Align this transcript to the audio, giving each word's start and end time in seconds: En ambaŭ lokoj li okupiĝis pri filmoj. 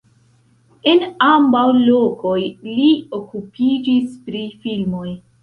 En 0.93 1.03
ambaŭ 1.25 1.65
lokoj 1.89 2.39
li 2.71 2.89
okupiĝis 3.19 4.19
pri 4.27 4.43
filmoj. 4.67 5.07